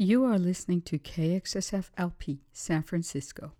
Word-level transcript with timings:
You 0.00 0.26
are 0.26 0.38
listening 0.38 0.82
to 0.82 0.96
KXSF 0.96 1.90
LP 1.98 2.38
San 2.52 2.84
Francisco. 2.84 3.50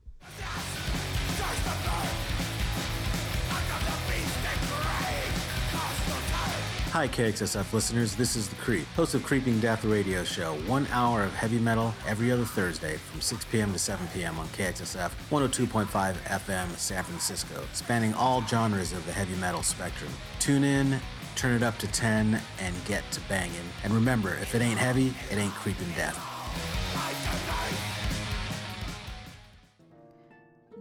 Hi, 6.93 7.09
KXSF 7.09 7.72
listeners. 7.72 8.14
This 8.14 8.37
is 8.37 8.48
The 8.48 8.54
Creep, 8.54 8.87
host 8.95 9.16
of 9.16 9.24
Creeping 9.24 9.59
Death 9.59 9.85
Radio 9.85 10.22
Show. 10.22 10.54
One 10.69 10.87
hour 10.93 11.24
of 11.24 11.35
heavy 11.35 11.59
metal 11.59 11.93
every 12.06 12.31
other 12.31 12.45
Thursday 12.45 12.99
from 12.99 13.21
6 13.21 13.45
p.m. 13.47 13.73
to 13.73 13.79
7 13.81 14.07
p.m. 14.15 14.39
on 14.39 14.47
KXSF 14.49 15.11
102.5 15.31 15.87
FM 16.15 16.69
San 16.77 17.02
Francisco, 17.02 17.65
spanning 17.73 18.15
all 18.15 18.47
genres 18.47 18.93
of 18.93 19.05
the 19.07 19.12
heavy 19.12 19.34
metal 19.41 19.65
spectrum. 19.65 20.12
Tune 20.39 20.62
in, 20.62 21.01
turn 21.39 21.55
it 21.55 21.62
up 21.62 21.79
to 21.79 21.87
10, 21.87 22.41
and 22.61 22.84
get 22.84 23.09
to 23.12 23.20
banging. 23.23 23.55
And 23.84 23.95
remember, 23.95 24.34
if 24.43 24.55
it 24.55 24.61
ain't 24.61 24.79
heavy, 24.79 25.15
it 25.30 25.38
ain't 25.38 25.55
creeping 25.55 25.88
death. 25.97 26.19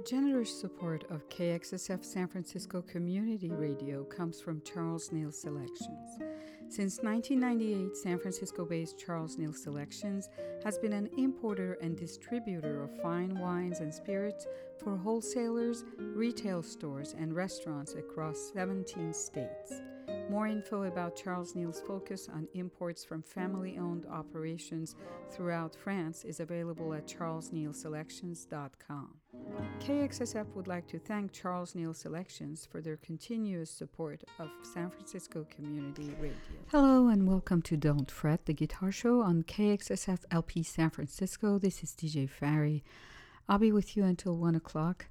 Generous 0.09 0.57
support 0.59 1.03
of 1.11 1.27
KXSF 1.27 2.03
San 2.03 2.27
Francisco 2.27 2.81
Community 2.81 3.51
Radio 3.51 4.05
comes 4.05 4.39
from 4.39 4.61
Charles 4.63 5.11
Neal 5.11 5.31
Selections. 5.31 6.17
Since 6.69 7.01
1998, 7.01 7.95
San 7.97 8.17
Francisco 8.17 8.65
based 8.65 8.97
Charles 8.97 9.37
Neal 9.37 9.53
Selections 9.53 10.29
has 10.63 10.77
been 10.77 10.93
an 10.93 11.09
importer 11.17 11.77
and 11.81 11.97
distributor 11.97 12.83
of 12.83 13.01
fine 13.01 13.37
wines 13.37 13.81
and 13.81 13.93
spirits 13.93 14.47
for 14.81 14.95
wholesalers, 14.95 15.83
retail 15.97 16.63
stores, 16.63 17.13
and 17.17 17.35
restaurants 17.35 17.93
across 17.95 18.51
17 18.53 19.13
states. 19.13 19.81
More 20.29 20.47
info 20.47 20.83
about 20.83 21.15
Charles 21.15 21.55
Neal's 21.55 21.79
focus 21.79 22.27
on 22.27 22.49
imports 22.53 23.05
from 23.05 23.23
family 23.23 23.77
owned 23.77 24.05
operations 24.11 24.97
throughout 25.31 25.73
France 25.73 26.25
is 26.25 26.41
available 26.41 26.93
at 26.93 27.07
charlesnealselections.com. 27.07 29.15
KXSF 29.79 30.53
would 30.53 30.67
like 30.67 30.85
to 30.87 30.99
thank 30.99 31.31
Charles 31.31 31.75
Neal 31.75 31.93
Selections 31.93 32.67
for 32.69 32.81
their 32.81 32.97
continuous 32.97 33.71
support 33.71 34.21
of 34.37 34.49
San 34.63 34.89
Francisco 34.89 35.47
Community 35.49 36.13
Radio. 36.19 36.35
Hello 36.71 37.07
and 37.07 37.25
welcome 37.25 37.61
to 37.61 37.77
Don't 37.77 38.11
Fret, 38.11 38.47
the 38.47 38.53
guitar 38.53 38.91
show 38.91 39.21
on 39.21 39.43
KXSF 39.43 40.25
LP 40.29 40.61
San 40.61 40.89
Francisco. 40.89 41.57
This 41.57 41.83
is 41.83 41.93
DJ 41.93 42.29
Fari. 42.29 42.83
I'll 43.47 43.59
be 43.59 43.71
with 43.71 43.95
you 43.95 44.03
until 44.03 44.35
1 44.35 44.55
o'clock. 44.55 45.05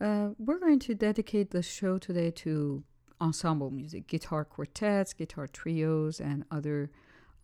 Uh, 0.00 0.30
we're 0.38 0.58
going 0.58 0.78
to 0.78 0.94
dedicate 0.94 1.50
the 1.50 1.62
show 1.62 1.98
today 1.98 2.30
to 2.30 2.84
ensemble 3.20 3.70
music, 3.70 4.06
guitar 4.06 4.44
quartets, 4.44 5.12
guitar 5.12 5.46
trios, 5.46 6.20
and 6.20 6.44
other 6.50 6.90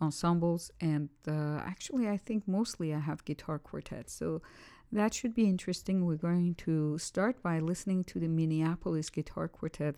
ensembles. 0.01 0.71
And 0.81 1.09
uh, 1.27 1.61
actually, 1.65 2.09
I 2.09 2.17
think 2.17 2.47
mostly 2.47 2.95
I 2.95 2.99
have 2.99 3.25
guitar 3.25 3.59
quartets. 3.59 4.13
So 4.13 4.43
that 4.91 5.15
should 5.15 5.35
be 5.35 5.45
interesting. 5.45 6.05
We're 6.05 6.17
going 6.17 6.55
to 6.57 6.99
start 6.99 7.43
by 7.43 7.59
listening 7.61 8.05
to 8.05 8.21
the 8.21 8.29
Minneapolis 8.29 9.09
Guitar 9.09 9.49
Quartet 9.49 9.97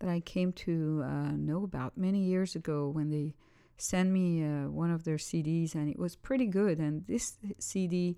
that 0.00 0.10
I 0.10 0.18
came 0.18 0.52
to 0.52 1.04
uh, 1.06 1.30
know 1.32 1.62
about 1.62 1.96
many 1.96 2.24
years 2.24 2.56
ago 2.56 2.88
when 2.88 3.10
they 3.10 3.34
sent 3.76 4.10
me 4.10 4.44
uh, 4.44 4.68
one 4.68 4.90
of 4.90 5.04
their 5.04 5.16
CDs, 5.16 5.74
and 5.74 5.88
it 5.88 5.98
was 5.98 6.16
pretty 6.16 6.46
good. 6.46 6.78
And 6.78 7.06
this 7.06 7.36
CD 7.60 8.16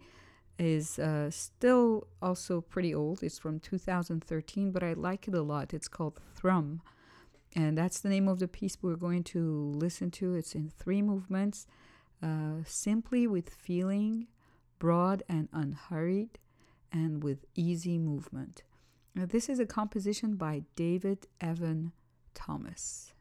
is 0.59 0.99
uh, 0.99 1.31
still 1.31 2.07
also 2.23 2.61
pretty 2.61 2.95
old. 2.95 3.23
It's 3.23 3.39
from 3.39 3.59
2013, 3.61 4.71
but 4.71 4.83
I 4.83 4.93
like 4.93 5.29
it 5.29 5.35
a 5.35 5.43
lot. 5.43 5.75
It's 5.75 5.89
called 5.89 6.21
Thrum. 6.35 6.83
And 7.57 7.79
that's 7.79 8.01
the 8.01 8.09
name 8.09 8.29
of 8.29 8.41
the 8.41 8.49
piece 8.49 8.79
we're 8.83 8.97
going 8.97 9.23
to 9.25 9.73
listen 9.77 10.11
to. 10.13 10.35
It's 10.35 10.55
in 10.55 10.71
three 10.71 11.03
movements 11.03 11.67
uh, 12.23 12.63
simply 12.65 13.27
with 13.27 13.51
feeling, 13.51 14.27
broad 14.79 15.23
and 15.29 15.49
unhurried, 15.53 16.39
and 16.93 17.23
with 17.23 17.45
easy 17.55 17.99
movement. 17.99 18.63
Now, 19.15 19.27
this 19.27 19.49
is 19.49 19.61
a 19.61 19.67
composition 19.67 20.35
by 20.35 20.63
David 20.75 21.27
Evan 21.41 21.93
Thomas. 22.35 23.14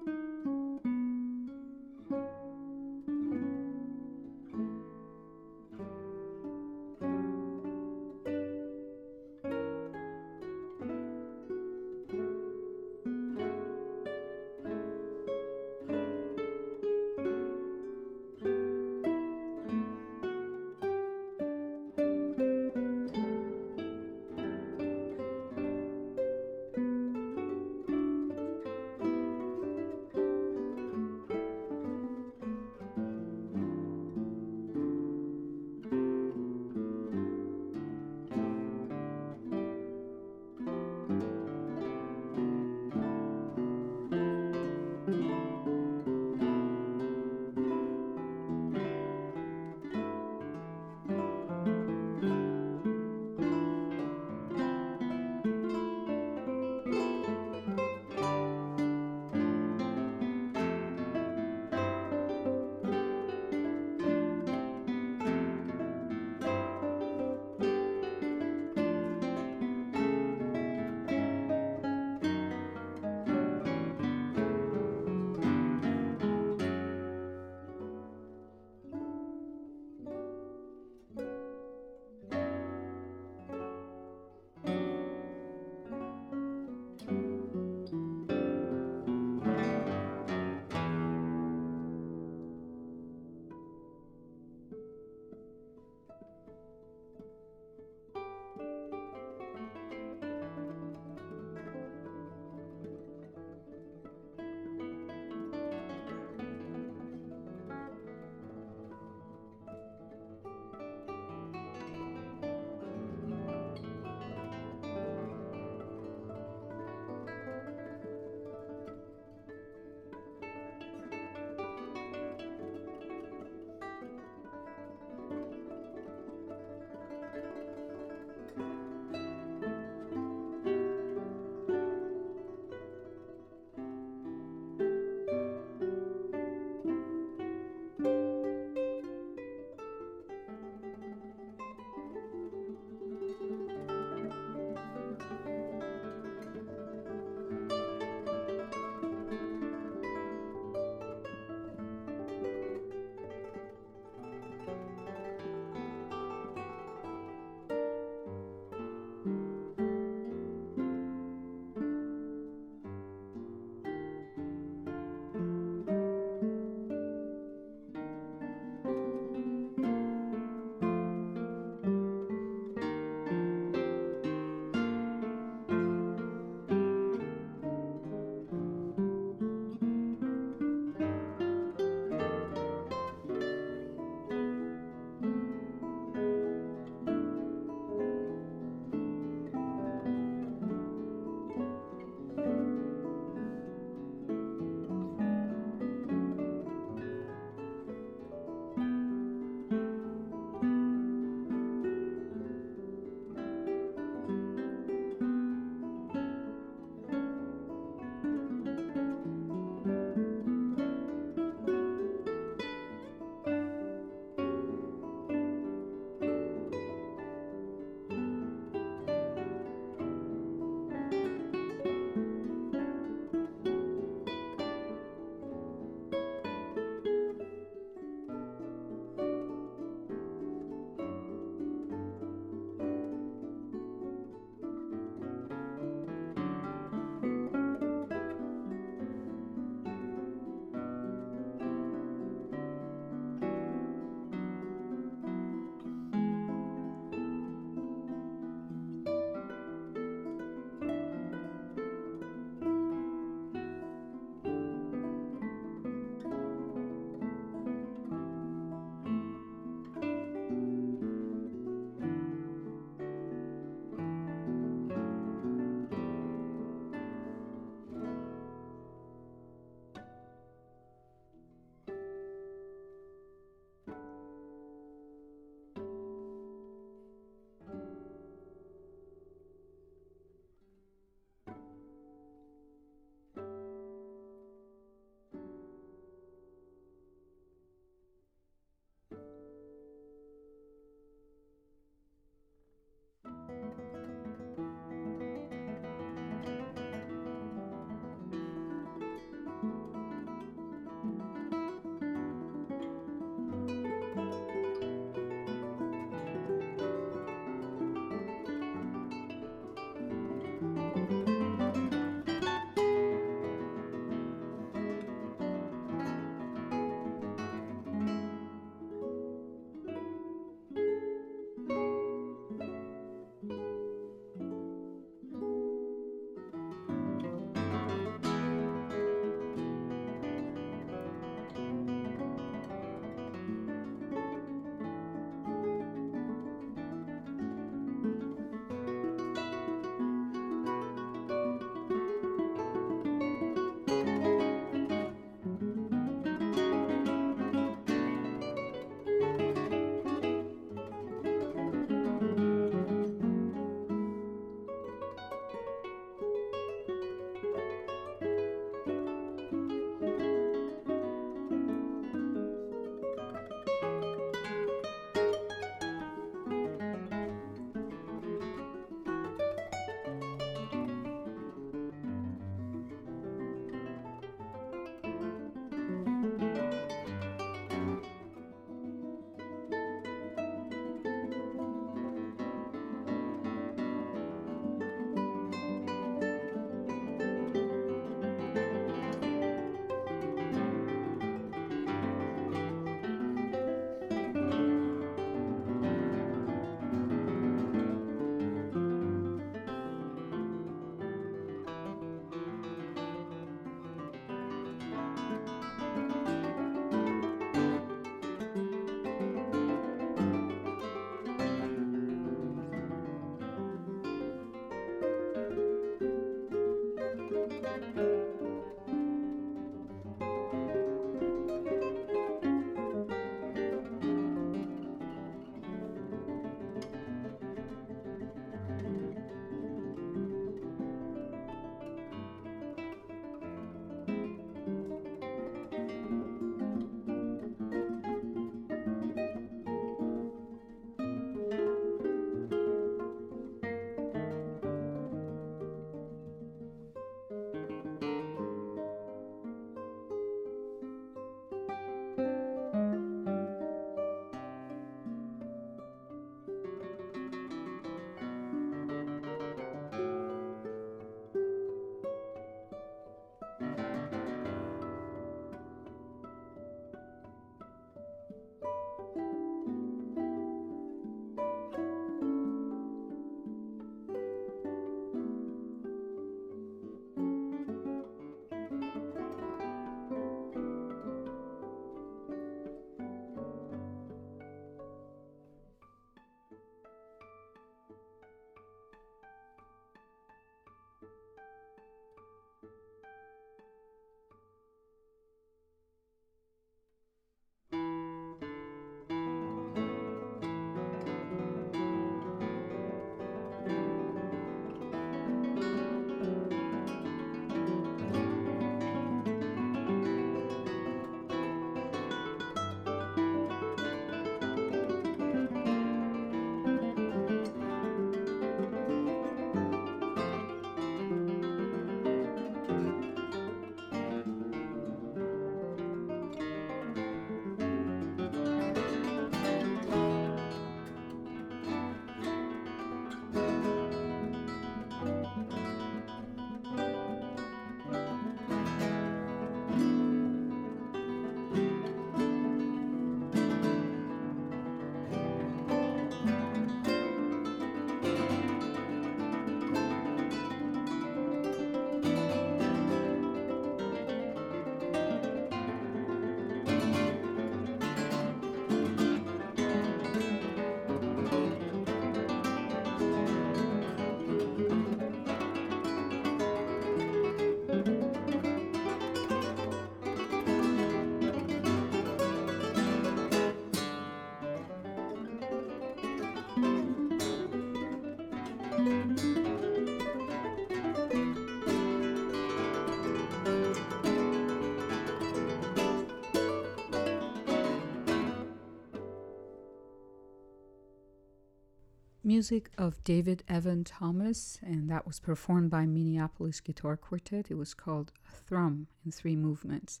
Music 592.26 592.70
of 592.76 593.04
David 593.04 593.44
Evan 593.48 593.84
Thomas, 593.84 594.58
and 594.60 594.90
that 594.90 595.06
was 595.06 595.20
performed 595.20 595.70
by 595.70 595.86
Minneapolis 595.86 596.58
Guitar 596.58 596.96
Quartet. 596.96 597.52
It 597.52 597.54
was 597.54 597.72
called 597.72 598.10
Thrum 598.28 598.88
in 599.04 599.12
three 599.12 599.36
movements. 599.36 600.00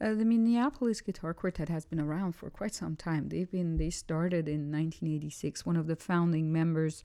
Uh, 0.00 0.14
the 0.14 0.24
Minneapolis 0.24 1.00
Guitar 1.00 1.32
Quartet 1.32 1.68
has 1.68 1.84
been 1.84 2.00
around 2.00 2.32
for 2.32 2.50
quite 2.50 2.74
some 2.74 2.96
time. 2.96 3.28
They've 3.28 3.48
been 3.48 3.76
they 3.76 3.90
started 3.90 4.48
in 4.48 4.72
1986. 4.72 5.64
One 5.64 5.76
of 5.76 5.86
the 5.86 5.94
founding 5.94 6.52
members 6.52 7.04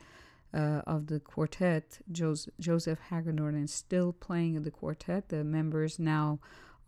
uh, 0.56 0.82
of 0.88 1.06
the 1.06 1.20
quartet, 1.20 2.00
Jos- 2.12 2.50
Joseph 2.60 3.00
Hagedorn, 3.12 3.63
is 3.63 3.72
still 3.72 4.12
playing 4.12 4.56
in 4.56 4.63
the 4.63 4.72
quartet. 4.72 5.30
The 5.30 5.43
members 5.43 6.00
now 6.00 6.39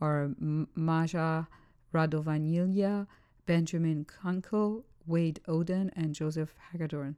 are 0.01 0.31
Maja 0.39 1.45
Radovanlija, 1.93 3.05
Benjamin 3.45 4.05
Kunkel, 4.05 4.85
Wade 5.05 5.39
Oden, 5.47 5.91
and 5.95 6.15
Joseph 6.15 6.55
Hagedorn. 6.71 7.15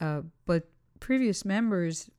Uh, 0.00 0.22
but 0.44 0.68
previous 1.00 1.44
members, 1.44 2.10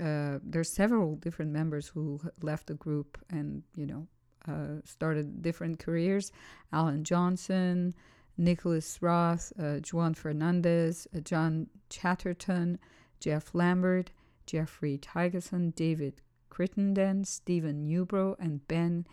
uh, 0.00 0.38
there's 0.42 0.70
several 0.70 1.16
different 1.16 1.52
members 1.52 1.88
who 1.88 2.20
left 2.42 2.66
the 2.66 2.74
group 2.74 3.18
and 3.30 3.62
you 3.76 3.86
know 3.86 4.06
uh, 4.48 4.80
started 4.84 5.42
different 5.42 5.78
careers. 5.78 6.32
Alan 6.72 7.04
Johnson, 7.04 7.94
Nicholas 8.36 8.98
Roth, 9.02 9.52
uh, 9.58 9.78
Juan 9.92 10.14
Fernandez, 10.14 11.06
uh, 11.14 11.20
John 11.20 11.66
Chatterton, 11.90 12.78
Jeff 13.20 13.54
Lambert, 13.54 14.10
Jeffrey 14.46 14.98
Thygeson, 14.98 15.74
David 15.74 16.22
Crittenden, 16.48 17.24
Stephen 17.24 17.86
Newbro, 17.86 18.36
and 18.38 18.66
Ben 18.66 19.06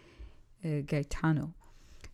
uh, 0.63 0.81
Gaetano. 0.85 1.53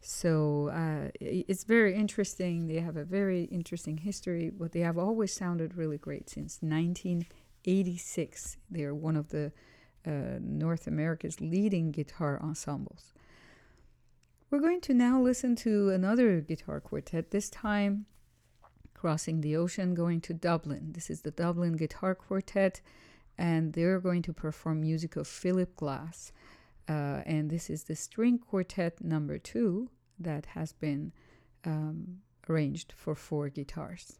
So 0.05 0.67
uh, 0.67 1.11
it's 1.21 1.63
very 1.63 1.95
interesting. 1.95 2.67
They 2.67 2.81
have 2.81 2.97
a 2.97 3.05
very 3.05 3.45
interesting 3.45 3.97
history, 3.97 4.49
but 4.49 4.73
they 4.73 4.81
have 4.81 4.97
always 4.97 5.31
sounded 5.31 5.77
really 5.77 5.97
great 5.97 6.29
since 6.29 6.57
1986. 6.61 8.57
They 8.69 8.83
are 8.83 8.93
one 8.93 9.15
of 9.15 9.29
the 9.29 9.53
uh, 10.05 10.39
North 10.41 10.87
America's 10.87 11.39
leading 11.39 11.91
guitar 11.91 12.37
ensembles. 12.43 13.13
We're 14.49 14.59
going 14.59 14.81
to 14.81 14.93
now 14.93 15.21
listen 15.21 15.55
to 15.57 15.89
another 15.89 16.41
guitar 16.41 16.81
quartet, 16.81 17.31
this 17.31 17.49
time 17.49 18.05
crossing 18.93 19.41
the 19.41 19.55
ocean, 19.55 19.93
going 19.93 20.21
to 20.21 20.33
Dublin. 20.33 20.91
This 20.93 21.09
is 21.09 21.21
the 21.21 21.31
Dublin 21.31 21.73
Guitar 21.73 22.15
Quartet, 22.15 22.79
and 23.37 23.73
they're 23.73 23.99
going 23.99 24.21
to 24.21 24.31
perform 24.31 24.79
music 24.79 25.17
of 25.17 25.27
Philip 25.27 25.75
Glass. 25.75 26.31
Uh, 26.87 27.21
and 27.25 27.49
this 27.49 27.69
is 27.69 27.83
the 27.83 27.95
string 27.95 28.37
quartet 28.37 29.03
number 29.03 29.37
two 29.37 29.89
that 30.19 30.47
has 30.47 30.73
been 30.73 31.11
um, 31.65 32.19
arranged 32.49 32.93
for 32.95 33.15
four 33.15 33.49
guitars. 33.49 34.19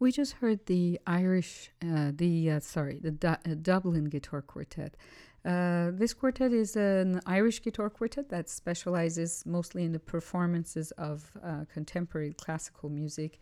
We 0.00 0.12
just 0.12 0.32
heard 0.32 0.64
the 0.64 0.98
Irish, 1.06 1.70
uh, 1.84 2.12
the 2.14 2.52
uh, 2.52 2.60
sorry, 2.60 2.98
the 3.02 3.10
du- 3.10 3.38
uh, 3.44 3.54
Dublin 3.60 4.06
Guitar 4.06 4.40
Quartet. 4.40 4.96
Uh, 5.44 5.90
this 5.92 6.14
quartet 6.14 6.54
is 6.54 6.74
an 6.74 7.20
Irish 7.26 7.60
guitar 7.60 7.90
quartet 7.90 8.30
that 8.30 8.48
specializes 8.48 9.44
mostly 9.44 9.84
in 9.84 9.92
the 9.92 9.98
performances 9.98 10.90
of 10.92 11.30
uh, 11.44 11.64
contemporary 11.70 12.32
classical 12.32 12.88
music, 12.88 13.40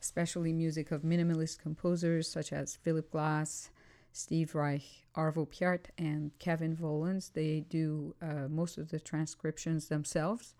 especially 0.00 0.52
music 0.52 0.92
of 0.92 1.02
minimalist 1.02 1.58
composers 1.58 2.30
such 2.30 2.52
as 2.52 2.76
Philip 2.76 3.10
Glass, 3.10 3.70
Steve 4.12 4.54
Reich, 4.54 4.84
Arvo 5.16 5.44
Pärt, 5.44 5.86
and 5.98 6.30
Kevin 6.38 6.76
Volans. 6.76 7.32
They 7.32 7.64
do 7.68 8.14
uh, 8.22 8.46
most 8.48 8.78
of 8.78 8.90
the 8.90 9.00
transcriptions 9.00 9.88
themselves. 9.88 10.54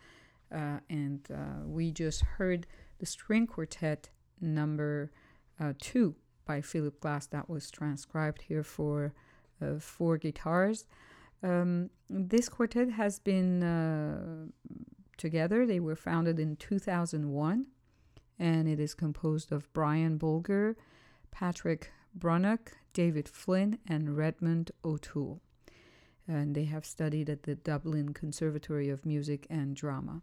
and 0.50 1.20
we 1.66 1.92
just 1.92 2.22
heard 2.22 2.66
the 2.98 3.06
string 3.06 3.46
quartet 3.46 4.10
number 4.40 5.12
uh, 5.60 5.72
two 5.80 6.16
by 6.44 6.60
Philip 6.60 7.00
Glass 7.00 7.26
that 7.26 7.48
was 7.48 7.70
transcribed 7.70 8.42
here 8.42 8.62
for 8.62 9.12
uh, 9.60 9.78
four 9.78 10.16
guitars. 10.16 10.86
Um, 11.42 11.90
this 12.08 12.48
quartet 12.48 12.90
has 12.90 13.18
been 13.18 13.62
uh, 13.62 14.46
together. 15.16 15.66
They 15.66 15.80
were 15.80 15.96
founded 15.96 16.38
in 16.38 16.56
2001, 16.56 17.66
and 18.38 18.68
it 18.68 18.80
is 18.80 18.94
composed 18.94 19.52
of 19.52 19.72
Brian 19.72 20.18
Bolger, 20.18 20.76
Patrick 21.30 21.92
Brunnock, 22.14 22.72
David 22.92 23.28
Flynn, 23.28 23.78
and 23.86 24.16
Redmond 24.16 24.70
O'Toole. 24.84 25.42
And 26.28 26.54
they 26.54 26.64
have 26.64 26.84
studied 26.84 27.28
at 27.30 27.44
the 27.44 27.54
Dublin 27.54 28.12
Conservatory 28.12 28.88
of 28.88 29.06
Music 29.06 29.46
and 29.48 29.76
Drama. 29.76 30.22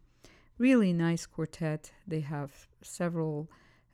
Really 0.57 0.91
nice 0.91 1.25
quartet. 1.25 1.91
They 2.05 2.19
have 2.21 2.67
several 2.81 3.49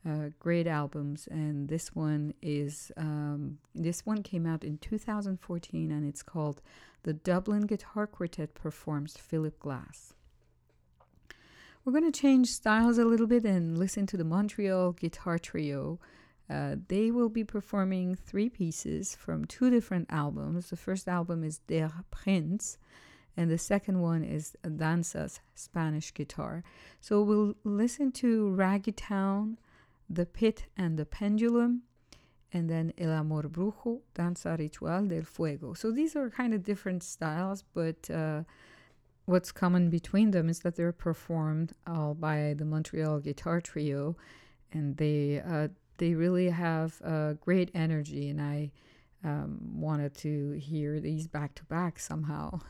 uh, 0.07 0.29
great 0.39 0.67
albums, 0.67 1.27
and 1.29 1.67
this 1.67 1.93
one 1.95 2.33
is 2.41 2.91
um, 2.95 3.57
this 3.75 4.05
one 4.05 4.23
came 4.23 4.45
out 4.45 4.63
in 4.63 4.77
2014, 4.77 5.91
and 5.91 6.07
it's 6.07 6.23
called 6.23 6.61
"The 7.03 7.13
Dublin 7.13 7.65
Guitar 7.65 8.07
Quartet 8.07 8.53
Performs 8.53 9.17
Philip 9.17 9.59
Glass." 9.59 10.13
We're 11.83 11.99
going 11.99 12.11
to 12.11 12.19
change 12.19 12.49
styles 12.49 12.97
a 12.97 13.05
little 13.05 13.27
bit 13.27 13.45
and 13.45 13.77
listen 13.77 14.05
to 14.07 14.17
the 14.17 14.23
Montreal 14.23 14.91
Guitar 14.93 15.39
Trio. 15.39 15.99
Uh, 16.49 16.75
they 16.87 17.09
will 17.11 17.29
be 17.29 17.43
performing 17.43 18.15
three 18.15 18.49
pieces 18.49 19.15
from 19.15 19.45
two 19.45 19.69
different 19.69 20.07
albums. 20.09 20.69
The 20.69 20.75
first 20.75 21.07
album 21.07 21.43
is 21.43 21.59
Der 21.67 21.91
Prinz, 22.11 22.77
and 23.37 23.49
the 23.49 23.57
second 23.57 24.01
one 24.01 24.23
is 24.23 24.55
Danzas 24.63 25.39
Spanish 25.55 26.13
guitar. 26.13 26.63
So 26.99 27.21
we'll 27.21 27.55
listen 27.63 28.11
to 28.13 28.49
Raggy 28.49 28.91
Town, 28.91 29.57
the 30.09 30.25
Pit 30.25 30.65
and 30.75 30.97
the 30.97 31.05
Pendulum, 31.05 31.83
and 32.51 32.69
then 32.69 32.93
El 32.97 33.11
Amor 33.11 33.43
Brujo, 33.43 34.01
Danza 34.13 34.55
Ritual 34.57 35.05
del 35.05 35.23
Fuego. 35.23 35.73
So 35.73 35.91
these 35.91 36.15
are 36.15 36.29
kind 36.29 36.53
of 36.53 36.63
different 36.63 37.03
styles, 37.03 37.63
but 37.73 38.09
uh, 38.09 38.43
what's 39.25 39.51
common 39.51 39.89
between 39.89 40.31
them 40.31 40.49
is 40.49 40.59
that 40.61 40.75
they're 40.75 40.91
performed 40.91 41.73
all 41.85 42.15
by 42.15 42.55
the 42.57 42.65
Montreal 42.65 43.19
Guitar 43.19 43.61
Trio, 43.61 44.17
and 44.71 44.97
they 44.97 45.41
uh, 45.45 45.67
they 45.97 46.15
really 46.15 46.49
have 46.49 46.99
uh, 47.03 47.33
great 47.33 47.69
energy, 47.75 48.29
and 48.29 48.41
I 48.41 48.71
um, 49.23 49.59
wanted 49.75 50.15
to 50.15 50.53
hear 50.53 50.99
these 50.99 51.27
back 51.27 51.53
to 51.55 51.65
back 51.65 51.99
somehow. 51.99 52.59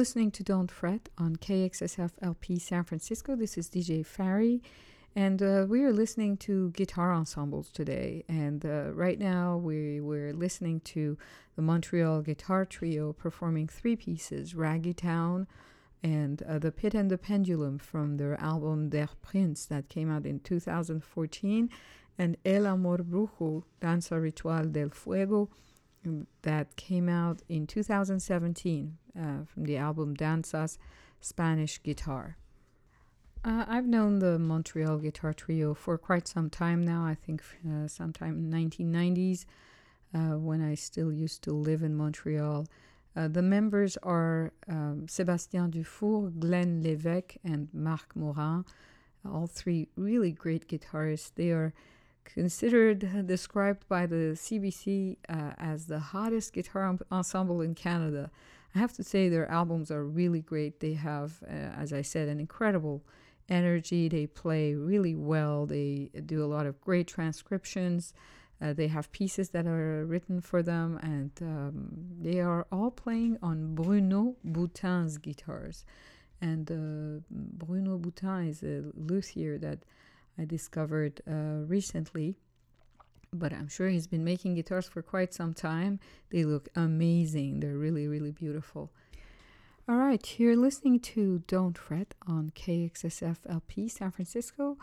listening 0.00 0.30
to 0.30 0.42
Don't 0.42 0.70
Fret 0.70 1.10
on 1.18 1.36
KXSF 1.36 2.12
LP 2.22 2.58
San 2.58 2.84
Francisco. 2.84 3.36
This 3.36 3.58
is 3.58 3.68
DJ 3.68 4.02
Fari, 4.02 4.62
and 5.14 5.42
uh, 5.42 5.66
we 5.68 5.84
are 5.84 5.92
listening 5.92 6.38
to 6.38 6.70
guitar 6.70 7.12
ensembles 7.12 7.68
today. 7.68 8.24
And 8.26 8.64
uh, 8.64 8.94
right 8.94 9.18
now, 9.18 9.58
we, 9.58 10.00
we're 10.00 10.32
listening 10.32 10.80
to 10.94 11.18
the 11.54 11.60
Montreal 11.60 12.22
Guitar 12.22 12.64
Trio 12.64 13.12
performing 13.12 13.68
three 13.68 13.94
pieces 13.94 14.54
Raggy 14.54 14.94
Town 14.94 15.46
and 16.02 16.42
uh, 16.44 16.58
The 16.58 16.72
Pit 16.72 16.94
and 16.94 17.10
the 17.10 17.18
Pendulum 17.18 17.76
from 17.78 18.16
their 18.16 18.40
album 18.40 18.88
Der 18.88 19.10
Prinz 19.20 19.66
that 19.66 19.90
came 19.90 20.10
out 20.10 20.24
in 20.24 20.40
2014, 20.40 21.68
and 22.16 22.38
El 22.46 22.66
Amor 22.66 23.00
Brujo, 23.04 23.64
Danza 23.82 24.18
Ritual 24.18 24.64
del 24.64 24.88
Fuego 24.88 25.50
that 26.42 26.76
came 26.76 27.08
out 27.08 27.42
in 27.48 27.66
2017 27.66 28.96
uh, 29.18 29.22
from 29.46 29.64
the 29.64 29.76
album 29.76 30.16
Danzas 30.16 30.78
Spanish 31.20 31.82
Guitar. 31.82 32.36
Uh, 33.42 33.64
I've 33.66 33.86
known 33.86 34.18
the 34.18 34.38
Montreal 34.38 34.98
Guitar 34.98 35.32
Trio 35.32 35.72
for 35.72 35.96
quite 35.96 36.28
some 36.28 36.50
time 36.50 36.84
now. 36.84 37.04
I 37.04 37.14
think 37.14 37.42
uh, 37.66 37.88
sometime 37.88 38.34
in 38.34 38.50
1990s 38.50 39.46
uh, 40.14 40.38
when 40.38 40.62
I 40.62 40.74
still 40.74 41.12
used 41.12 41.42
to 41.44 41.52
live 41.52 41.82
in 41.82 41.96
Montreal. 41.96 42.66
Uh, 43.16 43.28
the 43.28 43.42
members 43.42 43.96
are 44.02 44.52
um, 44.68 45.04
Sébastien 45.06 45.70
Dufour, 45.70 46.30
Glenn 46.38 46.82
Lévesque, 46.82 47.36
and 47.42 47.68
Marc 47.72 48.14
Morin. 48.14 48.64
All 49.24 49.46
three 49.46 49.88
really 49.96 50.32
great 50.32 50.68
guitarists. 50.68 51.32
They 51.34 51.50
are 51.50 51.72
considered 52.34 53.26
described 53.26 53.86
by 53.88 54.06
the 54.06 54.34
CBC 54.34 55.16
uh, 55.28 55.52
as 55.58 55.86
the 55.86 55.98
hottest 55.98 56.52
guitar 56.52 56.96
ensemble 57.10 57.60
in 57.60 57.74
Canada. 57.74 58.30
I 58.74 58.78
have 58.78 58.92
to 58.94 59.04
say 59.04 59.28
their 59.28 59.50
albums 59.50 59.90
are 59.90 60.04
really 60.04 60.40
great. 60.40 60.80
They 60.80 60.94
have, 60.94 61.42
uh, 61.46 61.52
as 61.52 61.92
I 61.92 62.02
said, 62.02 62.28
an 62.28 62.38
incredible 62.38 63.02
energy. 63.48 64.08
They 64.08 64.26
play 64.26 64.74
really 64.74 65.14
well. 65.14 65.66
They 65.66 66.10
do 66.26 66.44
a 66.44 66.46
lot 66.46 66.66
of 66.66 66.80
great 66.80 67.08
transcriptions. 67.08 68.14
Uh, 68.62 68.74
they 68.74 68.88
have 68.88 69.10
pieces 69.10 69.50
that 69.50 69.66
are 69.66 70.04
written 70.04 70.40
for 70.40 70.62
them, 70.62 70.98
and 71.02 71.30
um, 71.40 71.88
they 72.20 72.40
are 72.40 72.66
all 72.70 72.90
playing 72.90 73.38
on 73.42 73.74
Bruno 73.74 74.36
Boutin's 74.46 75.16
guitars. 75.18 75.84
And 76.42 76.70
uh, 76.70 77.22
Bruno 77.30 77.98
Boutin 77.98 78.48
is 78.48 78.62
a 78.62 78.84
luthier 78.94 79.58
that 79.58 79.80
I 80.40 80.44
discovered 80.44 81.20
uh, 81.28 81.64
recently. 81.66 82.36
but 83.32 83.52
I'm 83.52 83.68
sure 83.68 83.88
he's 83.88 84.08
been 84.08 84.24
making 84.24 84.54
guitars 84.56 84.88
for 84.88 85.02
quite 85.02 85.32
some 85.32 85.54
time. 85.54 86.00
They 86.30 86.44
look 86.44 86.68
amazing. 86.74 87.60
They're 87.60 87.76
really, 87.78 88.08
really 88.08 88.32
beautiful. 88.32 88.90
All 89.88 89.96
right, 89.96 90.24
you're 90.38 90.56
listening 90.56 90.98
to 91.14 91.42
Don't 91.46 91.78
Fret 91.78 92.14
on 92.26 92.52
KXSF 92.56 93.38
LP 93.48 93.88
San 93.88 94.10
Francisco. 94.10 94.78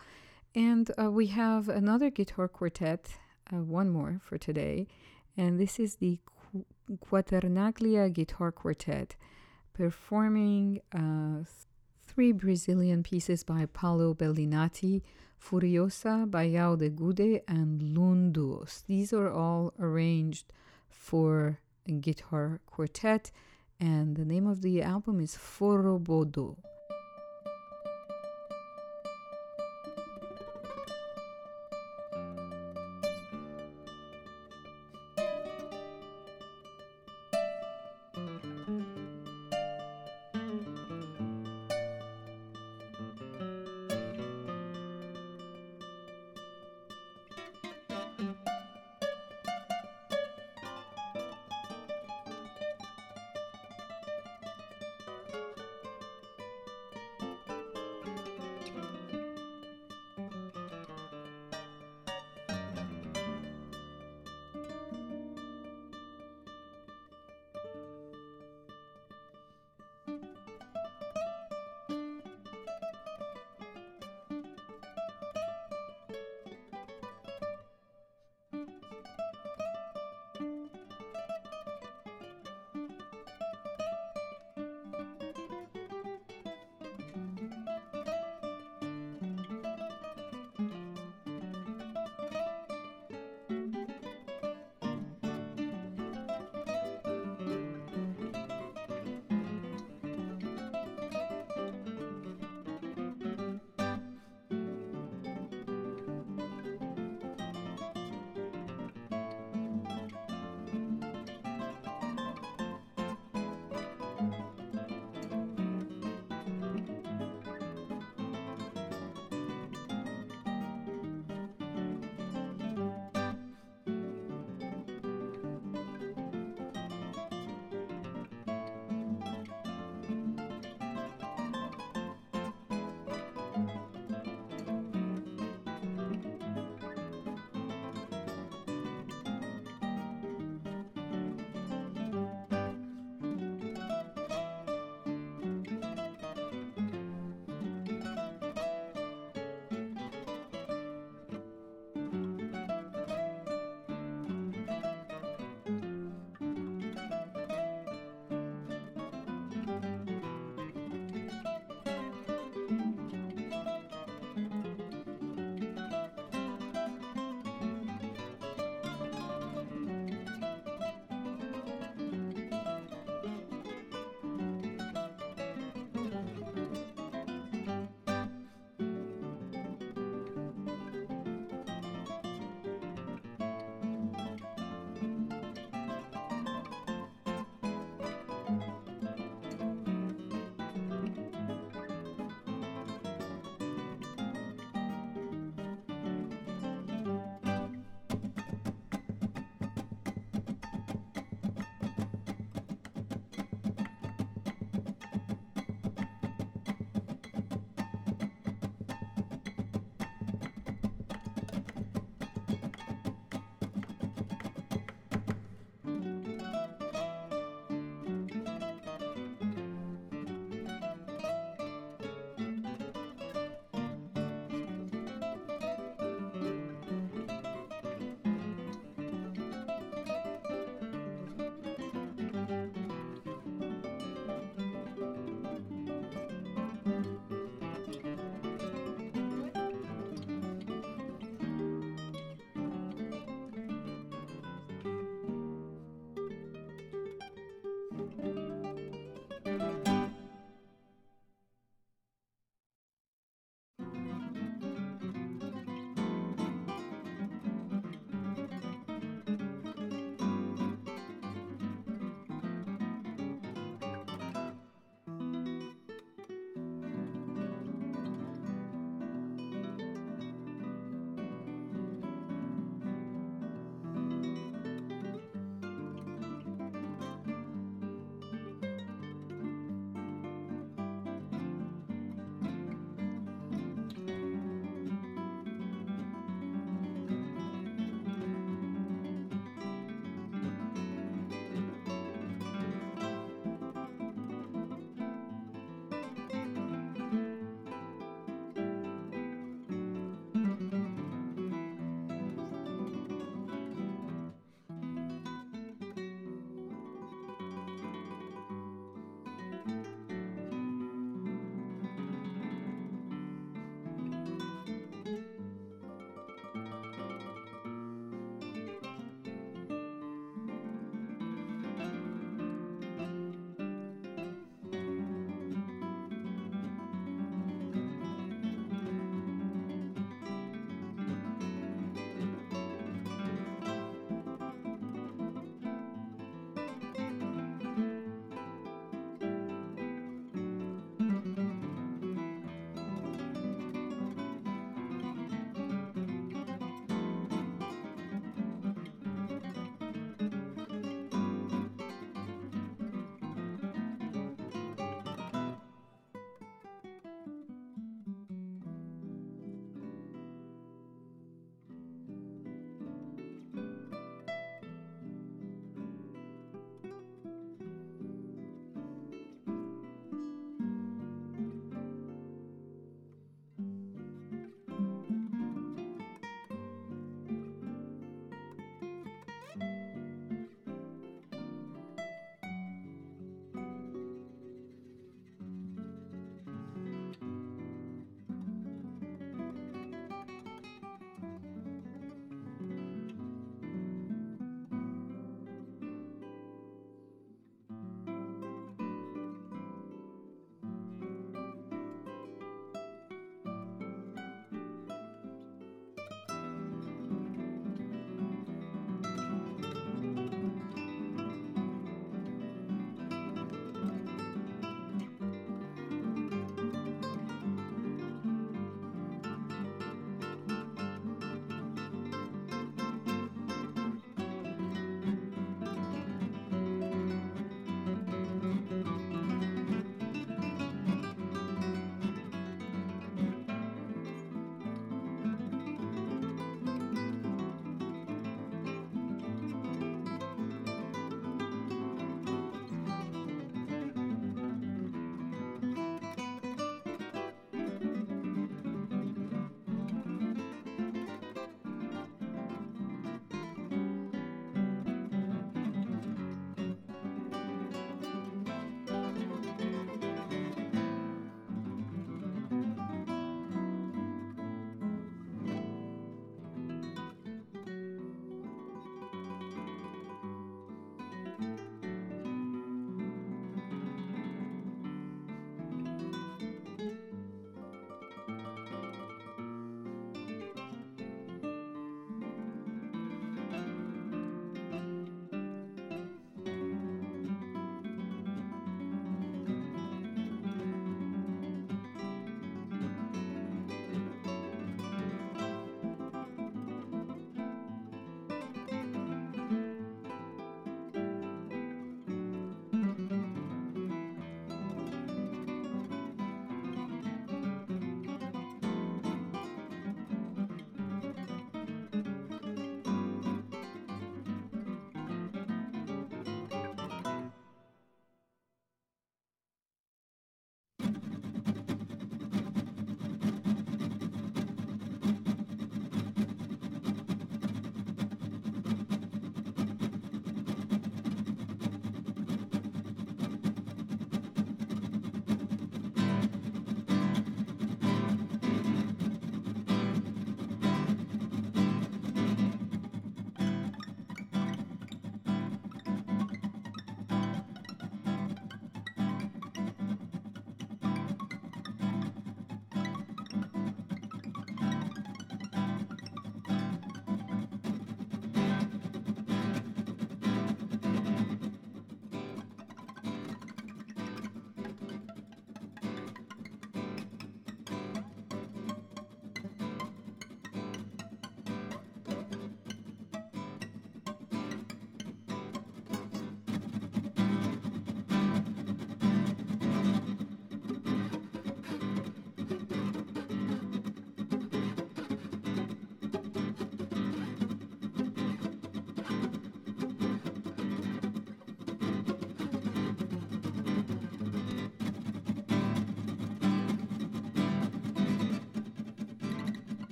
And 0.54 0.90
uh, 1.00 1.10
we 1.10 1.26
have 1.28 1.68
another 1.68 2.08
guitar 2.10 2.48
quartet, 2.48 3.16
uh, 3.52 3.62
one 3.62 3.90
more 3.90 4.20
for 4.24 4.38
today. 4.38 4.86
And 5.36 5.60
this 5.60 5.78
is 5.78 5.96
the 5.96 6.18
Qu- 6.26 6.64
Quaternaglia 7.06 8.10
Guitar 8.12 8.50
Quartet 8.50 9.14
performing 9.74 10.80
uh, 10.94 11.44
three 12.18 12.32
Brazilian 12.32 13.00
pieces 13.04 13.44
by 13.44 13.64
Paulo 13.64 14.12
Bellinati, 14.12 15.02
Furiosa 15.40 16.28
by 16.28 16.42
Yao 16.42 16.74
de 16.74 16.88
Gude, 16.88 17.42
and 17.46 17.80
Lunduos. 17.80 18.82
These 18.88 19.12
are 19.12 19.30
all 19.30 19.72
arranged 19.78 20.52
for 20.90 21.60
a 21.86 21.92
guitar 21.92 22.58
quartet, 22.66 23.30
and 23.78 24.16
the 24.16 24.24
name 24.24 24.48
of 24.48 24.62
the 24.62 24.82
album 24.82 25.20
is 25.20 25.36
Forobodo. 25.36 26.56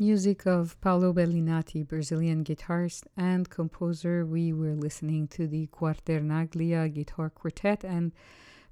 Music 0.00 0.46
of 0.46 0.80
Paulo 0.80 1.12
Bellinati, 1.12 1.86
Brazilian 1.86 2.42
guitarist 2.42 3.02
and 3.18 3.50
composer. 3.50 4.24
We 4.24 4.50
were 4.50 4.72
listening 4.72 5.28
to 5.28 5.46
the 5.46 5.66
Quaternaglia 5.66 6.90
Guitar 6.90 7.28
Quartet 7.28 7.84
and 7.84 8.12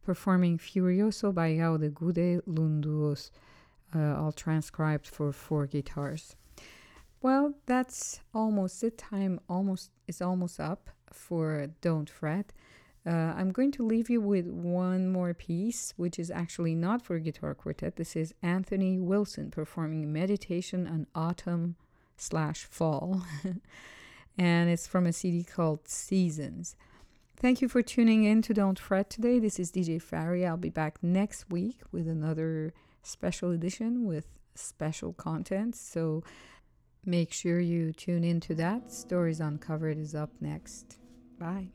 performing 0.02 0.56
Furioso 0.56 1.34
by 1.34 1.54
Jaude 1.54 1.92
Gude 1.92 2.40
Lunduos, 2.46 3.30
uh, 3.94 4.16
all 4.18 4.32
transcribed 4.32 5.06
for 5.06 5.30
four 5.30 5.66
guitars. 5.66 6.34
Well, 7.20 7.52
that's 7.66 8.20
almost 8.32 8.82
it. 8.82 8.96
Time 8.96 9.38
almost 9.50 9.90
is 10.06 10.22
almost 10.22 10.58
up 10.58 10.88
for 11.12 11.66
Don't 11.82 12.08
Fret. 12.08 12.54
Uh, 13.08 13.32
I'm 13.38 13.52
going 13.52 13.72
to 13.72 13.86
leave 13.86 14.10
you 14.10 14.20
with 14.20 14.46
one 14.48 15.08
more 15.08 15.32
piece, 15.32 15.94
which 15.96 16.18
is 16.18 16.30
actually 16.30 16.74
not 16.74 17.00
for 17.00 17.18
guitar 17.18 17.54
quartet. 17.54 17.96
This 17.96 18.14
is 18.14 18.34
Anthony 18.42 18.98
Wilson 18.98 19.50
performing 19.50 20.12
Meditation 20.12 20.86
on 20.86 21.06
Autumn 21.14 21.76
slash 22.18 22.64
Fall. 22.64 23.22
and 24.38 24.68
it's 24.68 24.86
from 24.86 25.06
a 25.06 25.14
CD 25.14 25.42
called 25.42 25.88
Seasons. 25.88 26.76
Thank 27.40 27.62
you 27.62 27.68
for 27.68 27.80
tuning 27.80 28.24
in 28.24 28.42
to 28.42 28.52
Don't 28.52 28.78
Fret 28.78 29.08
today. 29.08 29.38
This 29.38 29.58
is 29.58 29.72
DJ 29.72 30.02
Fari. 30.02 30.46
I'll 30.46 30.58
be 30.58 30.68
back 30.68 30.98
next 31.00 31.48
week 31.48 31.80
with 31.90 32.06
another 32.06 32.74
special 33.02 33.52
edition 33.52 34.06
with 34.06 34.26
special 34.54 35.14
content. 35.14 35.76
So 35.76 36.24
make 37.06 37.32
sure 37.32 37.58
you 37.58 37.94
tune 37.94 38.24
into 38.24 38.54
that. 38.56 38.92
Stories 38.92 39.40
Uncovered 39.40 39.96
is 39.96 40.14
up 40.14 40.30
next. 40.42 40.98
Bye. 41.38 41.68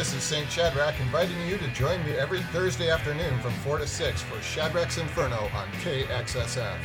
This 0.00 0.14
is 0.14 0.22
St. 0.22 0.50
Shadrach 0.50 0.98
inviting 0.98 1.38
you 1.46 1.58
to 1.58 1.68
join 1.74 2.02
me 2.06 2.12
every 2.12 2.40
Thursday 2.54 2.88
afternoon 2.88 3.38
from 3.40 3.52
4 3.56 3.76
to 3.76 3.86
6 3.86 4.22
for 4.22 4.40
Shadrach's 4.40 4.96
Inferno 4.96 5.50
on 5.54 5.68
KXSF. 5.82 6.78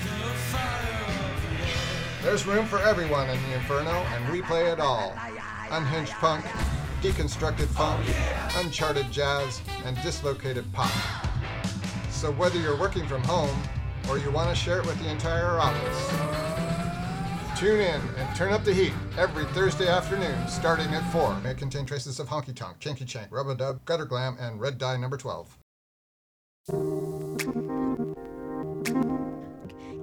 There's 2.22 2.46
room 2.46 2.66
for 2.66 2.80
everyone 2.80 3.30
in 3.30 3.42
the 3.44 3.54
Inferno, 3.54 3.90
and 3.90 4.34
we 4.34 4.42
play 4.42 4.66
it 4.70 4.82
all. 4.82 5.18
Unhinged 5.72 6.12
punk, 6.12 6.44
deconstructed 7.02 7.68
funk, 7.68 8.06
uncharted 8.58 9.10
jazz, 9.14 9.62
and 9.86 9.96
dislocated 10.02 10.70
pop. 10.74 10.92
So 12.10 12.34
whether 12.34 12.60
you're 12.60 12.78
working 12.78 13.08
from 13.08 13.24
home 13.24 13.58
or 14.10 14.18
you 14.18 14.30
want 14.30 14.50
to 14.50 14.56
share 14.62 14.80
it 14.80 14.86
with 14.86 15.00
the 15.00 15.10
entire 15.10 15.58
office, 15.58 16.45
Tune 17.56 17.80
in 17.80 18.02
and 18.18 18.36
turn 18.36 18.52
up 18.52 18.66
the 18.66 18.74
heat 18.74 18.92
every 19.18 19.46
Thursday 19.46 19.88
afternoon 19.88 20.36
starting 20.50 20.94
at 20.94 21.10
4. 21.14 21.40
May 21.40 21.54
contain 21.54 21.86
traces 21.86 22.20
of 22.20 22.28
honky 22.28 22.54
tonk, 22.54 22.80
chinky 22.82 23.08
chank, 23.08 23.32
rub 23.32 23.48
a 23.48 23.56
dub, 23.56 23.86
gutter 23.86 24.04
glam, 24.04 24.36
and 24.42 24.60
red 24.60 24.78
dye 24.78 24.98
number 24.98 25.16
12. 25.16 25.58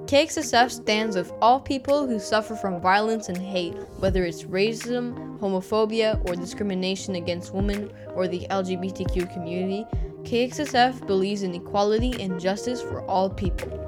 KXSF 0.07 0.71
stands 0.71 1.15
with 1.15 1.31
all 1.43 1.61
people 1.61 2.07
who 2.07 2.19
suffer 2.19 2.55
from 2.55 2.81
violence 2.81 3.29
and 3.29 3.37
hate, 3.37 3.75
whether 3.99 4.25
it's 4.25 4.45
racism, 4.45 5.39
homophobia, 5.39 6.27
or 6.27 6.35
discrimination 6.35 7.17
against 7.17 7.53
women 7.53 7.93
or 8.15 8.29
the 8.29 8.47
LGBTQ 8.49 9.31
community. 9.35 9.85
KXSF 10.23 11.07
believes 11.07 11.43
in 11.43 11.55
equality 11.55 12.23
and 12.23 12.41
justice 12.41 12.81
for 12.81 13.03
all 13.03 13.29
people. 13.29 13.82